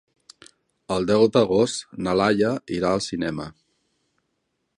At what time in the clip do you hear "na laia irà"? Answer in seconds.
2.07-2.95